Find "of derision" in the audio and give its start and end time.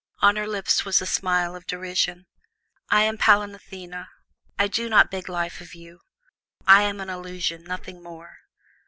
1.55-2.25